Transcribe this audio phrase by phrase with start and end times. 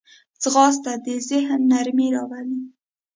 [0.41, 2.61] ځغاسته د ذهن نرمي راولي